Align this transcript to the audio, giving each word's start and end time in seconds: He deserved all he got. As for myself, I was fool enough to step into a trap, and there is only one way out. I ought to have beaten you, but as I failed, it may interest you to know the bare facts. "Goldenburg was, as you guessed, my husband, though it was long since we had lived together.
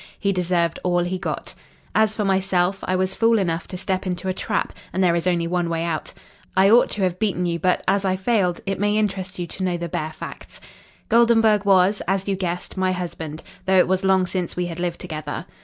He 0.19 0.31
deserved 0.31 0.79
all 0.83 1.03
he 1.03 1.19
got. 1.19 1.53
As 1.93 2.15
for 2.15 2.25
myself, 2.25 2.79
I 2.87 2.95
was 2.95 3.15
fool 3.15 3.37
enough 3.37 3.67
to 3.67 3.77
step 3.77 4.07
into 4.07 4.27
a 4.29 4.33
trap, 4.33 4.73
and 4.91 5.03
there 5.03 5.13
is 5.15 5.27
only 5.27 5.45
one 5.45 5.69
way 5.69 5.83
out. 5.83 6.11
I 6.57 6.71
ought 6.71 6.89
to 6.93 7.03
have 7.03 7.19
beaten 7.19 7.45
you, 7.45 7.59
but 7.59 7.83
as 7.87 8.03
I 8.03 8.15
failed, 8.15 8.61
it 8.65 8.79
may 8.79 8.97
interest 8.97 9.37
you 9.37 9.45
to 9.45 9.63
know 9.63 9.77
the 9.77 9.89
bare 9.89 10.13
facts. 10.13 10.59
"Goldenburg 11.07 11.65
was, 11.65 12.01
as 12.07 12.27
you 12.27 12.35
guessed, 12.35 12.77
my 12.77 12.93
husband, 12.93 13.43
though 13.67 13.77
it 13.77 13.87
was 13.87 14.03
long 14.03 14.25
since 14.25 14.55
we 14.55 14.65
had 14.65 14.79
lived 14.79 14.99
together. 14.99 15.45